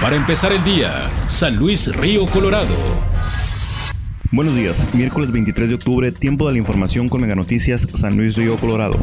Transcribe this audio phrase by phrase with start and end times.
[0.00, 2.74] Para empezar el día, San Luis Río Colorado.
[4.30, 8.36] Buenos días, miércoles 23 de octubre, tiempo de la información con Mega Noticias San Luis
[8.36, 8.98] Río Colorado.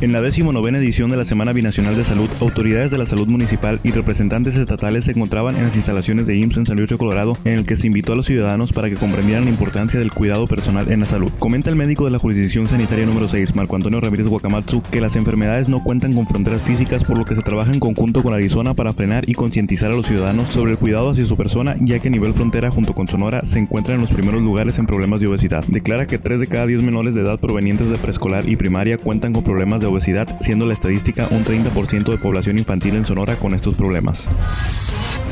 [0.00, 3.80] En la decimonovena edición de la Semana Binacional de Salud, autoridades de la salud municipal
[3.84, 7.52] y representantes estatales se encontraban en las instalaciones de IMSS en San Luis Colorado, en
[7.60, 10.90] el que se invitó a los ciudadanos para que comprendieran la importancia del cuidado personal
[10.90, 11.30] en la salud.
[11.38, 15.16] Comenta el médico de la jurisdicción sanitaria número 6, Marco Antonio Ramírez Guacamatsu, que las
[15.16, 18.74] enfermedades no cuentan con fronteras físicas, por lo que se trabaja en conjunto con Arizona
[18.74, 22.08] para frenar y concientizar a los ciudadanos sobre el cuidado hacia su persona, ya que
[22.08, 25.28] a nivel frontera junto con Sonora se encuentran en los primeros lugares en problemas de
[25.28, 25.64] obesidad.
[25.68, 29.32] Declara que 3 de cada 10 menores de edad provenientes de preescolar y primaria cuentan
[29.32, 33.54] con problemas de obesidad, siendo la estadística un 30% de población infantil en Sonora con
[33.54, 34.28] estos problemas.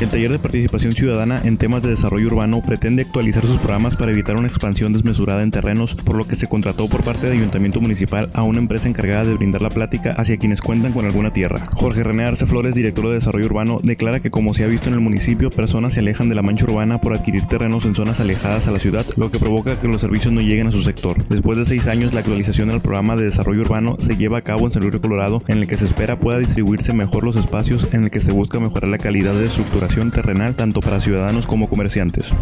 [0.00, 4.12] El taller de participación ciudadana en temas de desarrollo urbano pretende actualizar sus programas para
[4.12, 7.80] evitar una expansión desmesurada en terrenos, por lo que se contrató por parte del Ayuntamiento
[7.80, 11.68] Municipal a una empresa encargada de brindar la plática hacia quienes cuentan con alguna tierra.
[11.74, 14.94] Jorge René Arce Flores, director de Desarrollo Urbano, declara que como se ha visto en
[14.94, 18.68] el municipio, personas se alejan de la mancha urbana por adquirir terrenos en zonas alejadas
[18.68, 21.26] a la ciudad, lo que provoca que los servicios no lleguen a su sector.
[21.28, 24.66] Después de seis años, la actualización del programa de desarrollo urbano se lleva a cabo
[24.66, 28.04] en San Luis Colorado, en el que se espera pueda distribuirse mejor los espacios en
[28.04, 32.32] el que se busca mejorar la calidad de estructuración terrenal tanto para ciudadanos como comerciantes.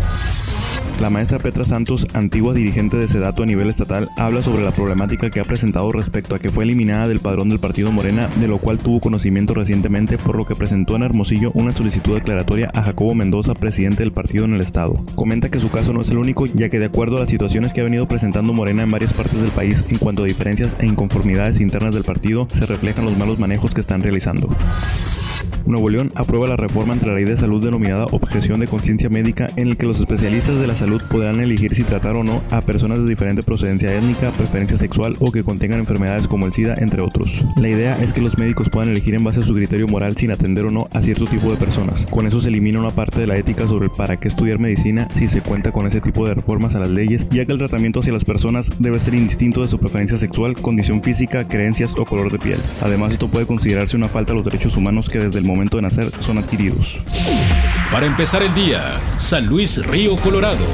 [1.00, 5.28] La maestra Petra Santos, antigua dirigente de Sedato a nivel estatal, habla sobre la problemática
[5.28, 8.56] que ha presentado respecto a que fue eliminada del padrón del partido Morena, de lo
[8.56, 13.14] cual tuvo conocimiento recientemente, por lo que presentó en Hermosillo una solicitud declaratoria a Jacobo
[13.14, 14.94] Mendoza, presidente del partido en el estado.
[15.14, 17.74] Comenta que su caso no es el único, ya que de acuerdo a las situaciones
[17.74, 20.86] que ha venido presentando Morena en varias partes del país en cuanto a diferencias e
[20.86, 24.48] inconformidades internas del partido, se reflejan los malos manejos que están realizando.
[25.66, 29.50] Nuevo León aprueba la reforma entre la ley de salud denominada objeción de conciencia médica
[29.56, 32.60] en el que los especialistas de la salud podrán elegir si tratar o no a
[32.60, 37.02] personas de diferente procedencia étnica, preferencia sexual o que contengan enfermedades como el SIDA, entre
[37.02, 37.44] otros.
[37.56, 40.30] La idea es que los médicos puedan elegir en base a su criterio moral sin
[40.30, 42.06] atender o no a cierto tipo de personas.
[42.06, 45.08] Con eso se elimina una parte de la ética sobre el para qué estudiar medicina
[45.12, 48.00] si se cuenta con ese tipo de reformas a las leyes, ya que el tratamiento
[48.00, 52.30] hacia las personas debe ser indistinto de su preferencia sexual, condición física, creencias o color
[52.30, 52.60] de piel.
[52.82, 55.78] Además, esto puede considerarse una falta a los derechos humanos que desde el momento momento
[55.78, 57.00] de nacer son adquiridos.
[57.90, 60.66] Para empezar el día, San Luis Río Colorado.